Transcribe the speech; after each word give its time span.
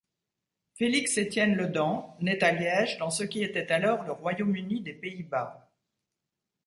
Félix-Étienne 0.79 1.53
Ledent 1.53 2.17
naît 2.21 2.43
à 2.43 2.51
Liège 2.51 2.97
dans 2.97 3.11
ce 3.11 3.21
qui 3.23 3.43
est 3.43 3.69
alors 3.69 4.01
le 4.03 4.13
Royaume-Uni 4.13 4.81
des 4.81 4.93
Pays-Bas. 4.93 5.69